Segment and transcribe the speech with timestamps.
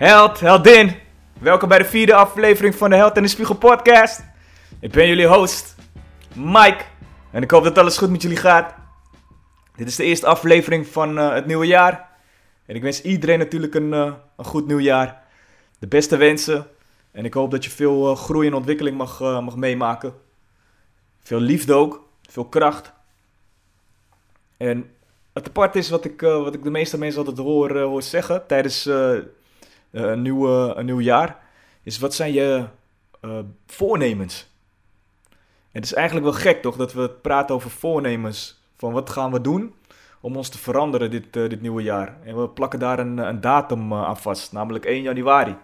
[0.00, 0.94] Held, heldin.
[1.40, 4.24] Welkom bij de vierde aflevering van de Held en de Spiegel podcast.
[4.78, 5.74] Ik ben jullie host,
[6.34, 6.84] Mike.
[7.30, 8.74] En ik hoop dat alles goed met jullie gaat.
[9.76, 12.08] Dit is de eerste aflevering van eh, het nieuwe jaar.
[12.66, 15.22] En ik wens iedereen natuurlijk een, eh, een goed nieuwjaar.
[15.78, 16.66] De beste wensen.
[17.12, 20.14] En ik hoop dat je veel eh, groei en ontwikkeling mag, mag meemaken.
[21.22, 22.08] Veel liefde ook.
[22.28, 22.92] Veel kracht.
[24.56, 24.90] En
[25.32, 28.88] het apart is wat ik, wat ik de meeste mensen altijd hoor, hoor zeggen tijdens
[29.90, 31.38] een, nieuwe, een nieuw jaar.
[31.82, 32.64] Is wat zijn je
[33.66, 34.48] voornemens?
[35.70, 39.40] Het is eigenlijk wel gek toch dat we praten over voornemens van wat gaan we
[39.40, 39.74] doen
[40.20, 42.16] om ons te veranderen dit, uh, dit nieuwe jaar.
[42.24, 45.56] En we plakken daar een, een datum aan vast, namelijk 1 januari.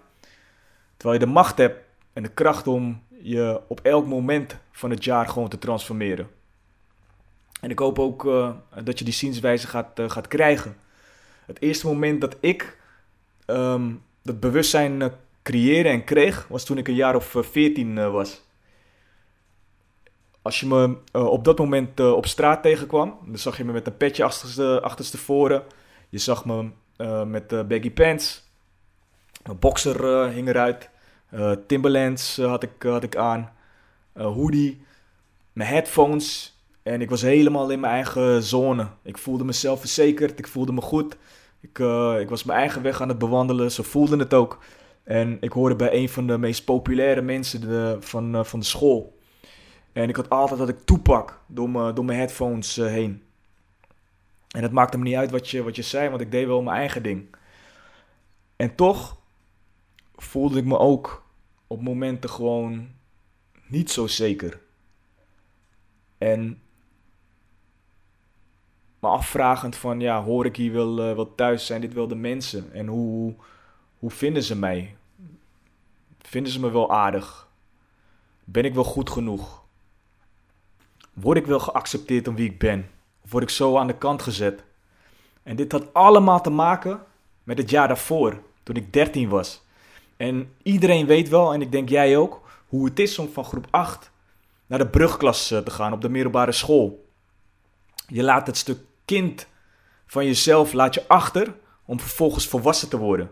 [0.97, 1.81] Terwijl je de macht hebt
[2.13, 6.29] en de kracht om je op elk moment van het jaar gewoon te transformeren.
[7.61, 8.23] En ik hoop ook
[8.85, 10.77] dat je die zienswijze gaat, gaat krijgen.
[11.47, 12.79] Het eerste moment dat ik
[13.47, 18.45] um, dat bewustzijn creëerde en kreeg, was toen ik een jaar of 14 was
[20.47, 23.73] als je me uh, op dat moment uh, op straat tegenkwam, dan zag je me
[23.73, 25.63] met een petje achterste, achterstevoren.
[26.09, 28.45] Je zag me uh, met baggy pants.
[29.45, 30.91] Mijn boxer hing eruit.
[31.67, 33.53] Timberlands had, ik, had ik aan.
[34.13, 34.81] hoodie.
[35.53, 36.59] Mijn headphones.
[36.83, 38.87] En ik was helemaal in mijn eigen zone.
[39.03, 40.39] Ik voelde mezelf verzekerd.
[40.39, 41.17] Ik voelde me goed.
[41.69, 41.79] Ik,
[42.21, 43.73] ik was mijn eigen weg aan het bewandelen.
[43.73, 44.59] Ze voelden het ook.
[45.05, 49.19] En ik hoorde bij een van de meest populaire mensen de, van, van de school.
[49.93, 53.23] En ik had altijd dat ik toepak door, me, door mijn headphones uh, heen.
[54.51, 56.63] En het maakte me niet uit wat je, wat je zei, want ik deed wel
[56.63, 57.37] mijn eigen ding.
[58.57, 59.17] En toch
[60.17, 61.25] voelde ik me ook
[61.67, 62.89] op momenten gewoon
[63.67, 64.61] niet zo zeker.
[66.19, 66.61] En
[69.09, 71.67] afvragend van, ja, hoor ik hier wel, uh, thuis?
[71.67, 72.73] Zijn dit wel de mensen?
[72.73, 73.35] En hoe,
[73.99, 74.97] hoe vinden ze mij?
[76.19, 77.49] Vinden ze me wel aardig?
[78.45, 79.63] Ben ik wel goed genoeg?
[81.13, 82.91] Word ik wel geaccepteerd om wie ik ben?
[83.25, 84.65] Of word ik zo aan de kant gezet?
[85.43, 87.01] En dit had allemaal te maken
[87.43, 89.65] met het jaar daarvoor, toen ik 13 was.
[90.17, 93.67] En iedereen weet wel, en ik denk jij ook, hoe het is om van groep
[93.71, 94.11] 8
[94.67, 97.09] naar de brugklas eh, te gaan op de middelbare school.
[98.07, 99.47] Je laat het stuk kind
[100.07, 103.31] van jezelf laat je achter om vervolgens volwassen te worden.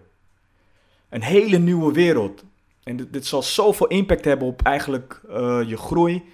[1.08, 2.44] Een hele nieuwe wereld.
[2.82, 6.24] En dit, zal zoveel impact hebben op eigenlijk uh, je groei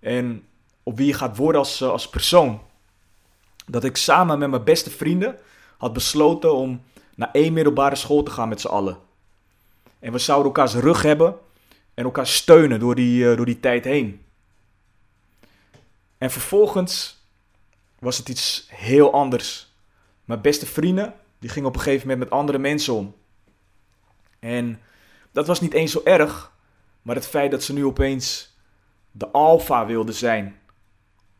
[0.00, 0.44] en
[0.82, 2.60] op wie je gaat worden als, eh, als persoon.
[3.66, 5.38] Dat ik samen met mijn beste vrienden
[5.78, 6.82] had besloten om
[7.14, 8.98] naar één middelbare school te gaan met z'n allen.
[9.98, 11.36] En we zouden elkaars rug hebben
[11.94, 14.24] en elkaar steunen door die, uh, door die tijd heen.
[16.18, 17.21] En vervolgens
[18.02, 19.74] was het iets heel anders.
[20.24, 23.14] Mijn beste vrienden, die gingen op een gegeven moment met andere mensen om.
[24.38, 24.80] En
[25.32, 26.52] dat was niet eens zo erg,
[27.02, 28.56] maar het feit dat ze nu opeens
[29.10, 30.60] de alfa wilden zijn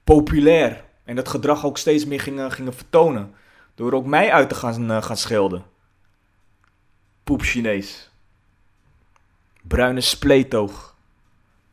[0.05, 0.85] populair.
[1.05, 3.35] En dat gedrag ook steeds meer gingen, gingen vertonen.
[3.75, 5.65] Door ook mij uit te gaan, uh, gaan schelden.
[7.25, 8.11] Poep Chinees.
[9.63, 10.97] Bruine spleetoog.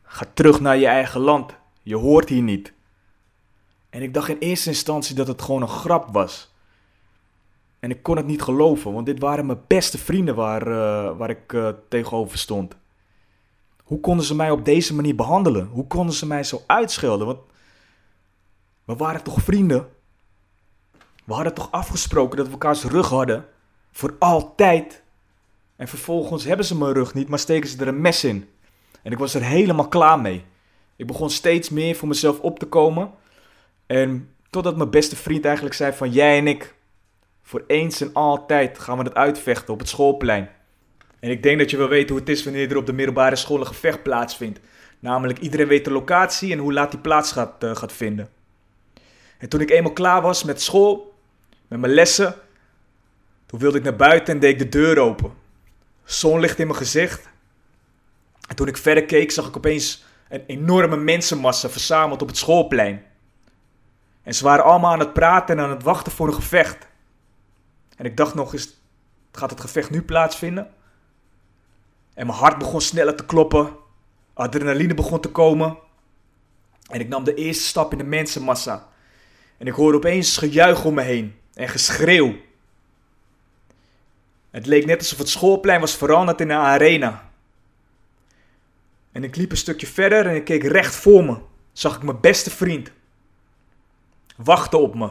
[0.02, 1.54] Ga terug naar je eigen land.
[1.82, 2.72] Je hoort hier niet.
[3.90, 6.54] En ik dacht in eerste instantie dat het gewoon een grap was.
[7.78, 11.30] En ik kon het niet geloven, want dit waren mijn beste vrienden waar, uh, waar
[11.30, 12.76] ik uh, tegenover stond.
[13.84, 15.66] Hoe konden ze mij op deze manier behandelen?
[15.66, 17.26] Hoe konden ze mij zo uitschelden?
[17.26, 17.38] Want
[18.84, 19.88] we waren toch vrienden?
[21.24, 23.46] We hadden toch afgesproken dat we elkaars rug hadden?
[23.92, 25.02] Voor altijd.
[25.76, 28.48] En vervolgens hebben ze mijn rug niet, maar steken ze er een mes in.
[29.02, 30.44] En ik was er helemaal klaar mee.
[30.96, 33.10] Ik begon steeds meer voor mezelf op te komen.
[33.90, 36.74] En totdat mijn beste vriend eigenlijk zei van jij en ik,
[37.42, 40.50] voor eens en altijd gaan we het uitvechten op het schoolplein.
[41.20, 43.36] En ik denk dat je wel weet hoe het is wanneer er op de middelbare
[43.36, 44.60] school een gevecht plaatsvindt.
[44.98, 48.28] Namelijk iedereen weet de locatie en hoe laat die plaats gaat, uh, gaat vinden.
[49.38, 51.14] En toen ik eenmaal klaar was met school,
[51.68, 52.34] met mijn lessen,
[53.46, 55.32] toen wilde ik naar buiten en deed ik de deur open.
[56.04, 57.28] Zonlicht in mijn gezicht.
[58.48, 63.08] En toen ik verder keek, zag ik opeens een enorme mensenmassa verzameld op het schoolplein.
[64.22, 66.88] En ze waren allemaal aan het praten en aan het wachten voor een gevecht.
[67.96, 68.80] En ik dacht nog eens,
[69.32, 70.74] gaat het gevecht nu plaatsvinden?
[72.14, 73.76] En mijn hart begon sneller te kloppen.
[74.34, 75.76] Adrenaline begon te komen.
[76.90, 78.88] En ik nam de eerste stap in de mensenmassa.
[79.58, 81.34] En ik hoorde opeens gejuich om me heen.
[81.54, 82.36] En geschreeuw.
[84.50, 87.30] Het leek net alsof het schoolplein was veranderd in een arena.
[89.12, 91.38] En ik liep een stukje verder en ik keek recht voor me.
[91.72, 92.90] Zag ik mijn beste vriend.
[94.44, 95.10] Wachten op me.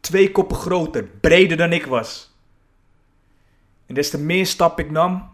[0.00, 2.36] Twee koppen groter, breder dan ik was.
[3.86, 5.30] En des te meer stap ik nam,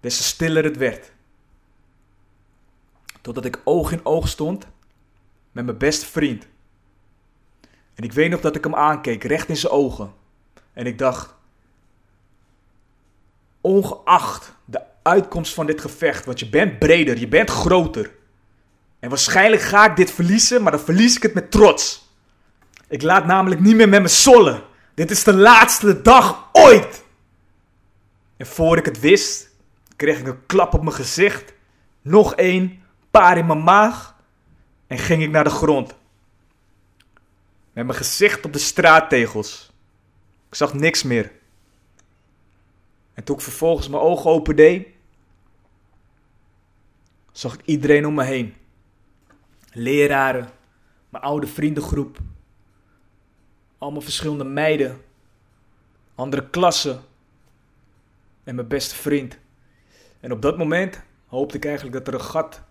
[0.00, 1.12] des te stiller het werd.
[3.20, 4.66] Totdat ik oog in oog stond
[5.52, 6.46] met mijn beste vriend.
[7.94, 10.12] En ik weet nog dat ik hem aankeek, recht in zijn ogen.
[10.72, 11.34] En ik dacht,
[13.60, 18.18] ongeacht de uitkomst van dit gevecht, want je bent breder, je bent groter.
[19.00, 22.08] En waarschijnlijk ga ik dit verliezen, maar dan verlies ik het met trots.
[22.88, 24.62] Ik laat namelijk niet meer met me sollen.
[24.94, 27.04] Dit is de laatste dag ooit.
[28.36, 29.50] En voor ik het wist,
[29.96, 31.52] kreeg ik een klap op mijn gezicht.
[32.02, 34.16] Nog één, paar in mijn maag.
[34.86, 35.94] En ging ik naar de grond.
[37.72, 39.72] Met mijn gezicht op de straattegels.
[40.48, 41.32] Ik zag niks meer.
[43.14, 44.86] En toen ik vervolgens mijn ogen opende,
[47.32, 48.54] zag ik iedereen om me heen.
[49.72, 50.48] Leraren,
[51.08, 52.18] mijn oude vriendengroep,
[53.78, 55.00] allemaal verschillende meiden,
[56.14, 57.00] andere klassen
[58.44, 59.38] en mijn beste vriend.
[60.20, 62.62] En op dat moment hoopte ik eigenlijk dat er een gat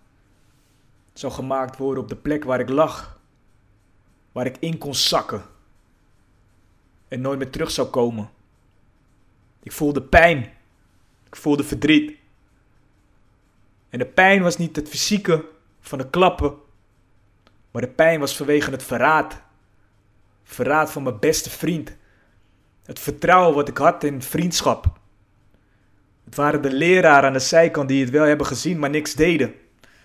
[1.14, 3.20] zou gemaakt worden op de plek waar ik lag,
[4.32, 5.44] waar ik in kon zakken
[7.08, 8.30] en nooit meer terug zou komen.
[9.64, 10.54] Ik voelde pijn.
[11.26, 12.18] Ik voelde verdriet.
[13.90, 15.46] En de pijn was niet het fysieke
[15.80, 16.58] van de klappen,
[17.72, 19.42] maar de pijn was vanwege het verraad.
[20.44, 21.98] Verraad van mijn beste vriend.
[22.86, 25.00] Het vertrouwen wat ik had in vriendschap.
[26.26, 29.54] Het waren de leraren aan de zijkant die het wel hebben gezien, maar niks deden.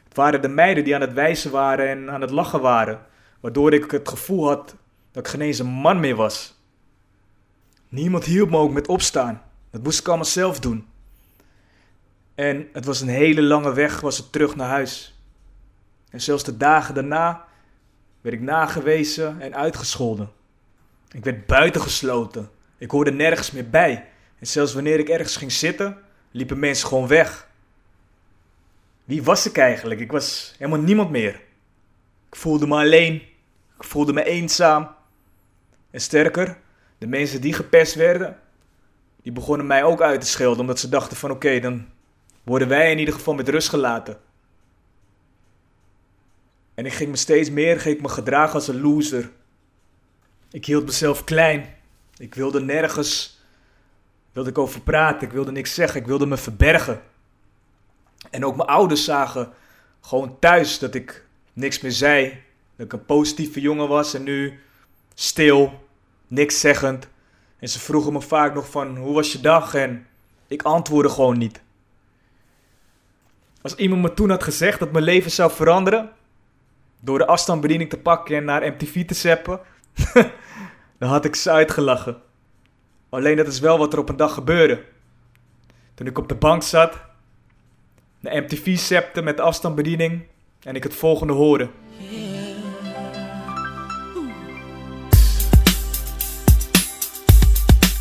[0.04, 3.06] Het waren de meiden die aan het wijzen waren en aan het lachen waren,
[3.40, 4.76] waardoor ik het gevoel had
[5.12, 6.58] dat ik geen eens een man meer was.
[7.88, 9.42] Niemand hielp me ook met opstaan.
[9.70, 10.86] Dat moest ik allemaal zelf doen.
[12.34, 15.18] En het was een hele lange weg, was het terug naar huis.
[16.10, 17.44] En zelfs de dagen daarna
[18.24, 20.30] werd ik nagewezen en uitgescholden.
[21.10, 22.50] Ik werd buitengesloten.
[22.78, 24.06] Ik hoorde nergens meer bij.
[24.38, 25.98] En zelfs wanneer ik ergens ging zitten,
[26.30, 27.48] liepen mensen gewoon weg.
[29.04, 30.00] Wie was ik eigenlijk?
[30.00, 31.34] Ik was helemaal niemand meer.
[32.28, 33.14] Ik voelde me alleen.
[33.76, 34.88] Ik voelde me eenzaam.
[35.90, 36.58] En sterker,
[36.98, 38.38] de mensen die gepest werden,
[39.22, 40.60] die begonnen mij ook uit te schelden.
[40.60, 41.86] Omdat ze dachten van oké, dan
[42.42, 44.18] worden wij in ieder geval met rust gelaten.
[46.74, 49.30] En ik ging me steeds meer ging me gedragen als een loser.
[50.50, 51.74] Ik hield mezelf klein.
[52.16, 53.42] Ik wilde nergens
[54.32, 55.26] wilde ik over praten.
[55.26, 56.00] Ik wilde niks zeggen.
[56.00, 57.02] Ik wilde me verbergen.
[58.30, 59.52] En ook mijn ouders zagen
[60.00, 62.42] gewoon thuis dat ik niks meer zei.
[62.76, 64.60] Dat ik een positieve jongen was en nu
[65.14, 65.86] stil,
[66.26, 67.08] niks zeggend.
[67.58, 70.06] En ze vroegen me vaak nog van hoe was je dag en
[70.46, 71.62] ik antwoordde gewoon niet.
[73.62, 76.10] Als iemand me toen had gezegd dat mijn leven zou veranderen,
[77.04, 79.60] door de afstandsbediening te pakken en naar MTV te zeppen,
[80.98, 82.16] dan had ik ze uitgelachen.
[83.08, 84.84] Alleen dat is wel wat er op een dag gebeurde.
[85.94, 86.98] Toen ik op de bank zat,
[88.20, 90.26] de MTV zepte met de afstandsbediening
[90.62, 91.68] en ik het volgende hoorde.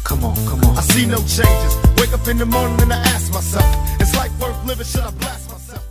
[0.03, 0.77] Come on, come on.
[0.77, 1.75] I see no changes.
[1.95, 4.85] Wake up in the morning and I ask myself, is life worth living?
[4.85, 5.83] Should I blast myself?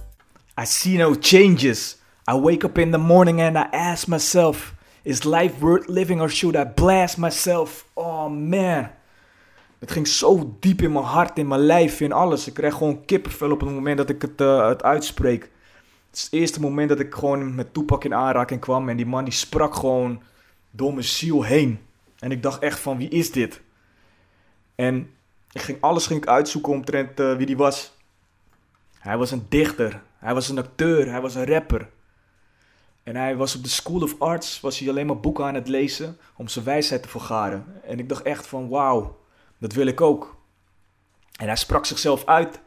[0.59, 2.02] I see no changes.
[2.31, 6.31] I wake up in the morning and I ask myself, is life worth living or
[6.31, 7.85] should I blast myself?
[7.95, 8.91] Oh man.
[9.79, 12.47] Het ging zo diep in mijn hart, in mijn lijf, in alles.
[12.47, 15.43] Ik kreeg gewoon kippenvel op het moment dat ik het, uh, het uitspreek.
[15.43, 18.89] Het is het eerste moment dat ik gewoon met Toepak in aanraking kwam.
[18.89, 20.23] En die man die sprak gewoon
[20.71, 21.81] door mijn ziel heen.
[22.19, 23.61] En ik dacht echt van, wie is dit?
[24.75, 25.11] En
[25.53, 27.97] ik ging, alles ging ik uitzoeken omtrent uh, wie die was.
[28.99, 30.03] Hij was een dichter.
[30.19, 31.11] Hij was een acteur.
[31.11, 31.89] Hij was een rapper.
[33.03, 35.69] En hij was op de School of Arts, was hij alleen maar boeken aan het
[35.69, 37.67] lezen om zijn wijsheid te vergaren.
[37.85, 39.19] En ik dacht echt van, wauw,
[39.59, 40.37] dat wil ik ook.
[41.39, 42.61] En hij sprak zichzelf uit.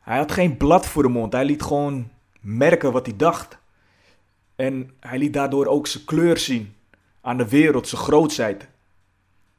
[0.00, 1.32] Hij had geen blad voor de mond.
[1.32, 2.10] Hij liet gewoon
[2.40, 3.58] merken wat hij dacht.
[4.56, 6.74] En hij liet daardoor ook zijn kleur zien
[7.20, 8.68] aan de wereld, zijn grootheid.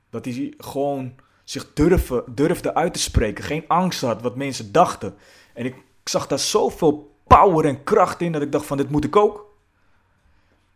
[0.09, 3.43] Dat hij gewoon zich durfde, durfde uit te spreken.
[3.43, 5.15] Geen angst had wat mensen dachten.
[5.53, 8.89] En ik, ik zag daar zoveel power en kracht in dat ik dacht van dit
[8.89, 9.52] moet ik ook.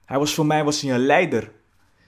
[0.08, 1.52] Hij was voor mij was hij een leider.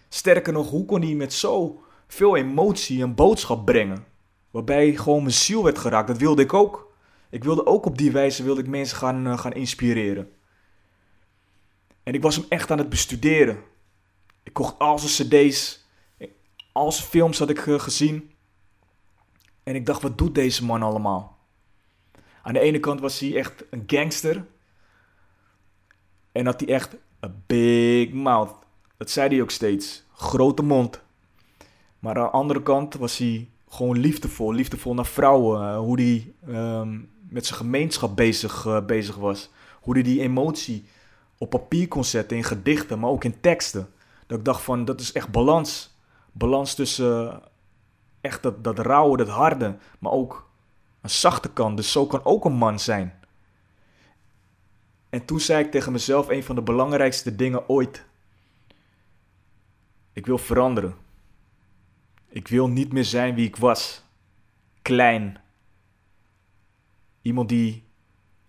[0.10, 4.06] Sterker nog, hoe kon hij met zo veel emotie een boodschap brengen?
[4.52, 6.08] Waarbij gewoon mijn ziel werd geraakt.
[6.08, 6.94] Dat wilde ik ook.
[7.30, 10.32] Ik wilde ook op die wijze wilde ik mensen gaan, eh, gaan inspireren.
[12.04, 13.60] En ik was hem echt aan het bestuderen.
[14.44, 15.88] Ik kocht al zijn cd's.
[16.72, 18.32] Al zijn films had ik eh, gezien.
[19.64, 21.38] En ik dacht, wat doet deze man allemaal?
[22.44, 24.46] Aan de ene kant was hij echt een gangster.
[26.32, 28.56] En had hij echt een big mouth.
[28.98, 30.04] Dat zei hij ook steeds.
[30.14, 31.02] Grote mond.
[32.00, 34.54] Maar aan de andere kant was hij gewoon liefdevol.
[34.54, 35.62] Liefdevol naar vrouwen.
[35.62, 37.00] Eh, hoe hij ehm,
[37.30, 39.50] met zijn gemeenschap bezig, uh, bezig was.
[39.82, 40.86] Hoe hij die emotie
[41.38, 43.90] op papier kon zetten in gedichten, maar ook in teksten.
[44.28, 45.98] Dat ik dacht van, dat is echt balans.
[46.32, 47.36] Balans tussen uh,
[48.22, 50.50] echt dat, dat rauwe, dat harde, maar ook
[51.02, 51.78] een zachte kant.
[51.78, 53.19] Dus zo kan ook een man zijn.
[55.20, 58.06] En toen zei ik tegen mezelf een van de belangrijkste dingen ooit.
[60.14, 60.96] Ik wil veranderen.
[62.30, 64.04] Ik wil niet meer zijn wie ik was.
[64.82, 65.38] Klein.
[67.22, 67.84] Iemand die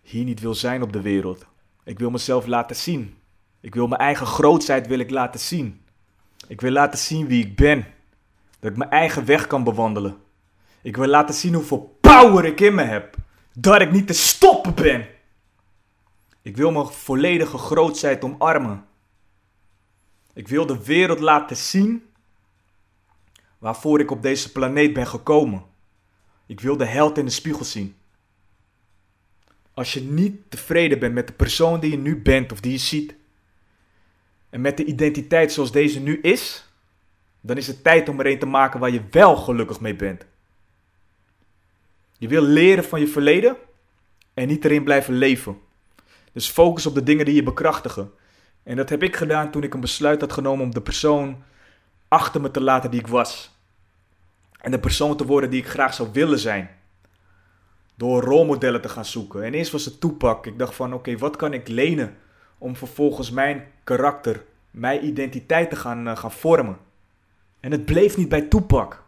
[0.00, 1.47] hier niet wil zijn op de wereld.
[1.85, 3.17] Ik wil mezelf laten zien.
[3.61, 5.81] Ik wil mijn eigen grootheid wil ik laten zien.
[6.49, 7.87] Ik wil laten zien wie ik ben.
[8.61, 10.17] Dat ik mijn eigen weg kan bewandelen.
[10.83, 13.17] Ik wil laten zien hoeveel power ik in me heb.
[13.55, 15.19] Dat ik niet te stoppen ben.
[16.43, 18.85] Ik wil mijn volledige grootheid omarmen.
[20.33, 22.05] Ik wil de wereld laten zien
[23.59, 25.65] waarvoor ik op deze planeet ben gekomen.
[26.47, 27.95] Ik wil de held in de spiegel zien.
[29.75, 32.79] Als je niet tevreden bent met de persoon die je nu bent of die je
[32.79, 33.15] ziet,
[34.51, 36.69] en met de identiteit zoals deze nu is,
[37.41, 40.27] dan is het tijd om er een te maken waar je wel gelukkig mee bent.
[42.19, 43.57] Je wil leren van je verleden
[44.35, 45.61] en niet erin blijven leven.
[46.33, 48.11] Dus focus op de dingen die je bekrachtigen.
[48.63, 51.43] En dat heb ik gedaan toen ik een besluit had genomen om de persoon
[52.09, 53.59] achter me te laten die ik was.
[54.61, 56.71] En de persoon te worden die ik graag zou willen zijn.
[57.95, 59.43] Door rolmodellen te gaan zoeken.
[59.43, 60.47] En eerst was het toepak.
[60.47, 62.17] Ik dacht van oké, wat kan ik lenen
[62.59, 66.79] om vervolgens mijn karakter, mijn identiteit te gaan, uh, gaan vormen.
[67.61, 69.03] En het bleef niet bij toepak.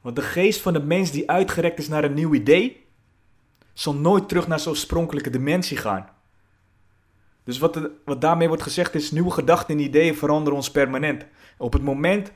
[0.00, 2.86] Want de geest van de mens die uitgerekt is naar een nieuw idee,
[3.72, 6.08] zal nooit terug naar zijn oorspronkelijke dimensie gaan.
[7.44, 11.26] Dus wat, wat daarmee wordt gezegd is, nieuwe gedachten en ideeën veranderen ons permanent.
[11.58, 12.32] Op het moment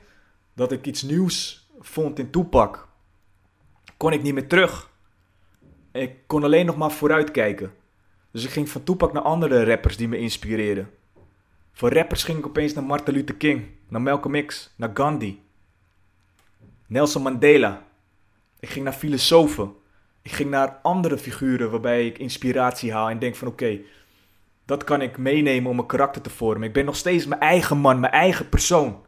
[0.53, 2.87] dat ik iets nieuws vond in toepak,
[3.97, 4.89] kon ik niet meer terug.
[5.91, 7.73] Ik kon alleen nog maar vooruitkijken.
[8.31, 10.89] Dus ik ging van toepak naar andere rappers die me inspireerden.
[11.71, 15.41] Van rappers ging ik opeens naar Martin Luther King, naar Malcolm X, naar Gandhi,
[16.87, 17.83] Nelson Mandela.
[18.59, 19.73] Ik ging naar filosofen.
[20.21, 23.79] Ik ging naar andere figuren waarbij ik inspiratie haal en denk van oké,
[24.69, 26.67] dat kan ik meenemen om mijn karakter te vormen.
[26.67, 29.05] Ik ben nog steeds mijn eigen man, mijn eigen persoon.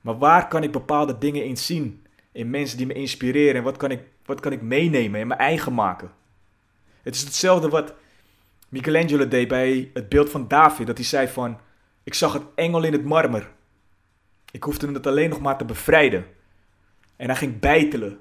[0.00, 2.06] Maar waar kan ik bepaalde dingen in zien?
[2.32, 3.54] In mensen die me inspireren.
[3.54, 6.10] En wat kan ik, wat kan ik meenemen en mijn eigen maken?
[7.02, 7.94] Het is hetzelfde wat
[8.68, 10.86] Michelangelo deed bij het beeld van David.
[10.86, 11.58] Dat hij zei van,
[12.02, 13.50] ik zag het engel in het marmer.
[14.50, 16.26] Ik hoefde het alleen nog maar te bevrijden.
[17.16, 18.18] En hij ging bijtelen.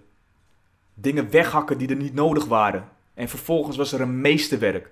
[0.94, 2.90] Dingen weghakken die er niet nodig waren.
[3.14, 4.92] En vervolgens was er een meesterwerk.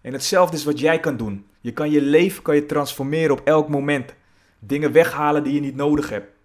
[0.00, 1.46] En hetzelfde is wat jij kan doen.
[1.60, 4.14] Je kan je leven kan je transformeren op elk moment.
[4.58, 6.36] Dingen weghalen die je niet nodig hebt.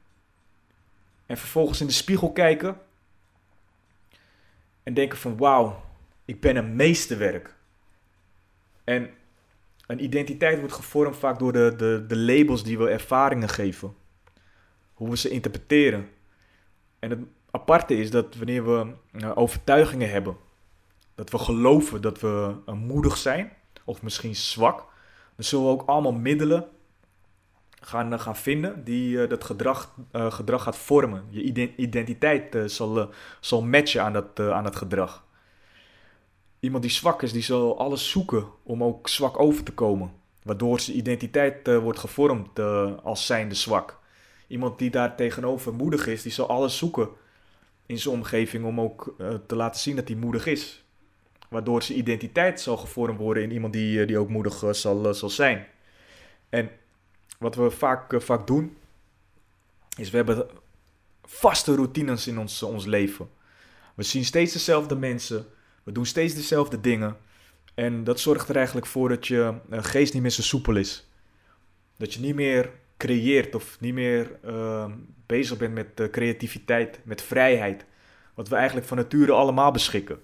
[1.26, 2.78] En vervolgens in de spiegel kijken.
[4.84, 5.84] En denken van wauw,
[6.26, 7.56] ik ben een meesterwerk.
[8.84, 9.10] En
[9.88, 13.96] een identiteit wordt gevormd vaak door de, de, de labels die we ervaringen geven.
[14.94, 16.10] Hoe we ze interpreteren.
[17.00, 17.20] En het
[17.52, 20.38] aparte is dat wanneer we uh, overtuigingen hebben,
[21.24, 23.52] dat we geloven dat we uh, moedig zijn,
[23.84, 24.78] of misschien zwak,
[25.36, 26.68] dan zullen we ook allemaal middelen
[27.82, 31.24] gaan, uh, gaan vinden die dat gedrag, gedrag gaat vormen.
[31.30, 35.26] Je identiteit zal, zal matchen aan dat, aan dat gedrag.
[36.60, 40.12] Iemand die zwak is, die zal alles zoeken om ook zwak over te komen.
[40.44, 44.00] Waardoor zijn identiteit uh, wordt gevormd uh, als zijnde zwak.
[44.48, 47.10] Iemand die daar tegenover moedig is, die zal alles zoeken
[47.86, 50.83] in zijn omgeving om ook uh, te laten zien dat hij moedig is.
[51.54, 55.66] Waardoor zijn identiteit zal gevormd worden in iemand die, die ook moedig zal, zal zijn.
[56.50, 56.70] En
[57.40, 58.78] wat we vaak, vaak doen,
[59.98, 60.48] is we hebben
[61.24, 63.30] vaste routines in ons, ons leven.
[63.96, 65.46] We zien steeds dezelfde mensen.
[65.84, 67.18] We doen steeds dezelfde dingen.
[67.74, 71.10] En dat zorgt er eigenlijk voor dat je geest niet meer zo soepel is.
[71.98, 74.86] Dat je niet meer creëert of niet meer uh,
[75.26, 77.86] bezig bent met creativiteit, met vrijheid.
[78.34, 80.20] Wat we eigenlijk van nature allemaal beschikken.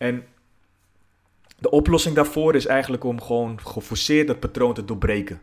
[0.00, 0.24] En
[1.58, 5.40] de oplossing daarvoor is eigenlijk om gewoon geforceerd dat patroon te doorbreken.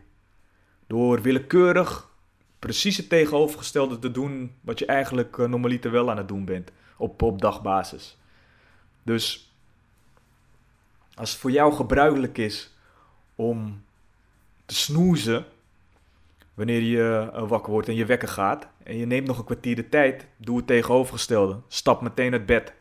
[0.86, 2.08] Door willekeurig
[2.58, 6.70] precies het tegenovergestelde te doen wat je eigenlijk normaliter wel aan het doen bent.
[6.96, 8.18] op, dagbasis.
[9.02, 9.52] Dus
[11.14, 12.76] als het voor jou gebruikelijk is
[13.34, 13.82] om
[14.64, 15.44] te snoezen
[16.54, 19.76] wanneer je uh, wakker wordt en je wekker gaat en je neemt nog een kwartier
[19.76, 21.60] de tijd, doe het tegenovergestelde.
[21.68, 22.72] Stap meteen uit bed.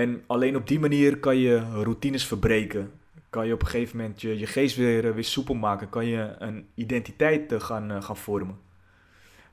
[0.00, 2.92] En alleen op die manier kan je routines verbreken.
[3.30, 5.88] Kan je op een gegeven moment je, je geest weer, eh, weer soepel maken.
[5.88, 8.58] Kan je een identiteit uh, gaan, gaan vormen.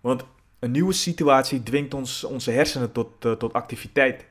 [0.02, 0.26] Want
[0.60, 4.26] een nieuwe situatie dwingt ons, onze hersenen tot, tot activiteit.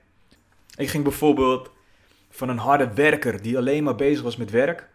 [0.77, 1.71] Ik ging bijvoorbeeld
[2.31, 4.89] van een harde werker die alleen maar bezig was met werk,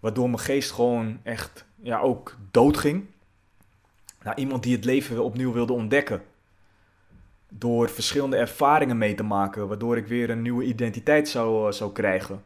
[0.00, 3.04] waardoor mijn geest gewoon echt ja, ook doodging.
[4.22, 6.22] Naar iemand die het leven opnieuw wilde ontdekken.
[7.48, 11.92] Door verschillende ervaringen mee te maken, waardoor ik weer een nieuwe identiteit zou, eh, zou
[11.92, 12.42] krijgen.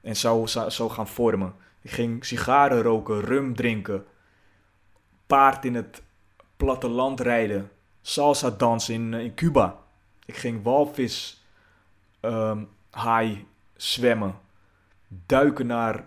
[0.00, 1.54] En zou, zou, zou gaan vormen.
[1.82, 4.04] Ik ging sigaren roken, rum drinken,
[5.26, 6.02] paard in het
[6.56, 7.70] platteland rijden,
[8.02, 9.78] salsa dansen in, eh, in Cuba.
[10.24, 11.42] Ik ging walvis
[12.20, 14.38] um, haai zwemmen,
[15.08, 16.04] duiken naar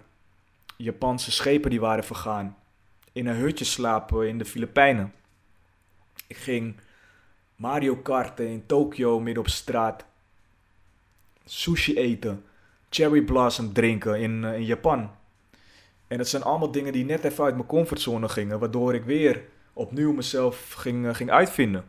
[0.78, 2.58] Japanse schepen die waren vergaan,
[3.12, 5.14] in een hutje slapen in de Filipijnen.
[6.28, 6.76] Ik ging
[7.62, 10.06] Mario karten in Tokio midden op straat,
[11.46, 12.44] sushi eten,
[12.90, 15.10] cherry blossom drinken in, eh, in Japan.
[16.08, 19.42] En dat zijn allemaal dingen die net even uit mijn comfortzone gingen, waardoor ik weer
[19.74, 21.86] opnieuw mezelf ging, eh, ging uitvinden.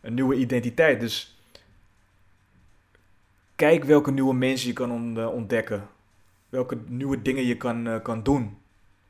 [0.00, 1.00] Een nieuwe identiteit.
[1.00, 1.38] Dus
[3.54, 5.88] kijk welke nieuwe mensen je kan eh, ontdekken.
[6.48, 8.58] Welke nieuwe dingen je kan, kan doen.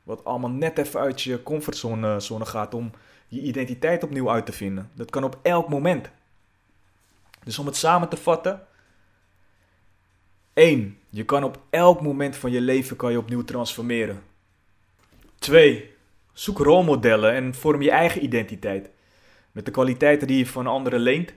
[0.03, 2.91] Wat allemaal net even uit je comfortzone zone gaat om
[3.29, 4.89] je identiteit opnieuw uit te vinden.
[4.93, 6.09] Dat kan op elk moment.
[7.43, 8.67] Dus om het samen te vatten.
[10.53, 10.97] 1.
[11.09, 14.23] Je kan op elk moment van je leven kan je opnieuw transformeren.
[15.39, 15.93] 2.
[16.33, 18.89] Zoek rolmodellen en vorm je eigen identiteit.
[19.51, 21.33] Met de kwaliteiten die je van anderen leent.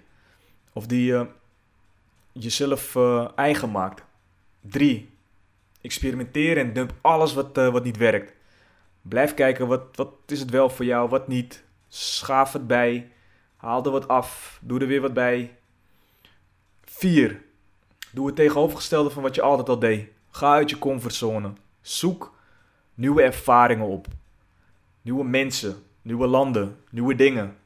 [0.73, 1.27] Of die je
[2.33, 4.05] jezelf uh, eigen maakt.
[4.61, 5.11] 3.
[5.81, 8.33] Experimenteer en dump alles wat, uh, wat niet werkt.
[9.03, 11.65] Blijf kijken wat, wat is het wel voor jou, wat niet.
[11.95, 13.13] Schaaf het bij.
[13.57, 14.59] Haal er wat af.
[14.63, 15.57] Doe er weer wat bij.
[16.85, 17.43] 4.
[18.13, 20.09] Doe het tegenovergestelde van wat je altijd al deed.
[20.31, 21.53] Ga uit je comfortzone.
[21.81, 22.39] Zoek
[22.95, 24.07] nieuwe ervaringen op.
[25.03, 27.57] Nieuwe mensen, nieuwe landen, nieuwe dingen.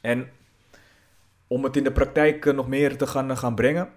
[0.00, 0.30] En
[1.46, 3.92] om het in de praktijk eh, nog meer te gaan, gaan brengen.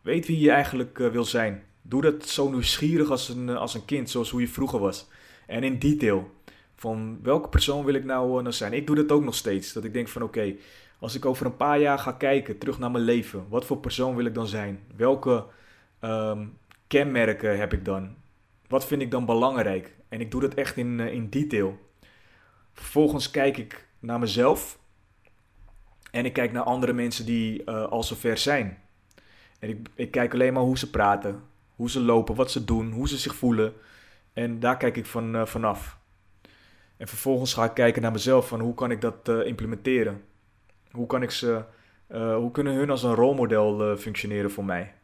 [0.00, 1.64] Weet wie je eigenlijk eh, wil zijn.
[1.82, 5.08] Doe dat zo nieuwsgierig als een, eh, als een kind, zoals hoe je vroeger was.
[5.46, 6.36] En in detail.
[6.78, 8.72] Van welke persoon wil ik nou, nou zijn?
[8.72, 9.72] Ik doe dat ook nog steeds.
[9.72, 10.54] Dat ik denk van oké,
[10.98, 13.46] als ik over een paar jaar ga kijken, terug naar mijn leven.
[13.48, 14.80] Wat voor persoon wil ik dan zijn?
[14.96, 15.44] Welke
[16.00, 16.46] ehm,
[16.86, 18.14] kenmerken heb ik dan?
[18.68, 19.96] Wat vind ik dan belangrijk?
[20.08, 21.78] En ik doe dat echt in, in detail.
[22.72, 24.78] Vervolgens kijk ik naar mezelf.
[26.10, 28.78] En ik kijk naar andere mensen die uh, al zover zijn.
[29.58, 31.42] En ik, ik kijk alleen maar hoe ze praten,
[31.76, 33.72] hoe ze lopen, wat ze doen, hoe ze zich voelen.
[34.32, 35.98] En daar kijk ik van, uh, vanaf.
[36.98, 40.24] En vervolgens ga ik kijken naar mezelf van hoe kan ik dat uh, implementeren?
[40.90, 41.62] Hoe kan ik ze,
[42.12, 44.94] hoe kunnen hun als een rolmodel functioneren voor mij?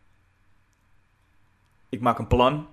[1.89, 2.67] Ik maak een plan.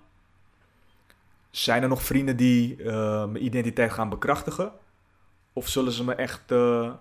[1.49, 4.71] Zijn er nog vrienden die mijn identiteit gaan bekrachtigen?
[5.53, 6.93] Of zullen ze me echt uh,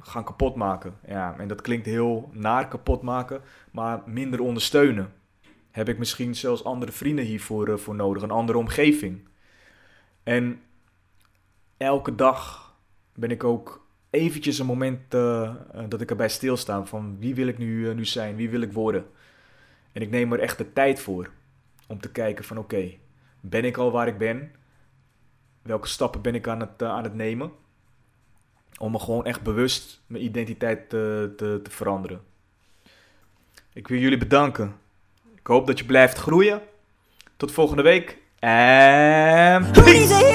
[0.00, 0.98] gaan kapot maken?
[1.06, 5.12] Ja, en dat klinkt heel naar kapot maken, maar minder ondersteunen.
[5.70, 9.28] Heb ik misschien zelfs andere vrienden hiervoor voor nodig, een andere omgeving.
[10.22, 10.62] En
[11.80, 12.72] elke dag
[13.14, 15.54] ben ik ook eventjes een moment uh,
[15.88, 19.06] dat ik erbij stilsta van wie wil ik nu, nu zijn, wie wil ik worden.
[19.92, 21.30] En ik neem er echt de tijd voor
[21.86, 22.92] om te kijken van oké,
[23.40, 24.52] ben ik al waar ik ben?
[25.62, 27.52] Welke stappen ben ik aan het, aan het nemen?
[28.80, 32.20] om me gewoon echt bewust mijn identiteit te, te, te veranderen.
[33.72, 34.76] Ik wil jullie bedanken.
[35.34, 36.62] Ik hoop dat je blijft groeien.
[37.36, 38.18] Tot volgende week.
[38.42, 39.74] And.
[39.74, 40.30] Peace.